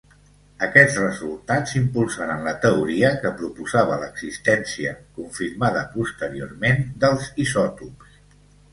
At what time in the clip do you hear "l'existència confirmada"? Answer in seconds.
4.07-5.87